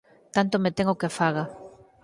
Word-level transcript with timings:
Tanto 0.35 0.55
me 0.63 0.71
ten 0.77 0.87
o 0.93 0.99
que 1.01 1.13
faga. 1.17 1.43